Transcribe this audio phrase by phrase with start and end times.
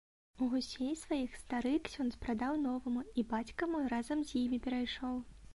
[0.51, 5.25] Гусей сваіх стары ксёндз прадаў новаму, і бацька мой разам з імі перайшоў.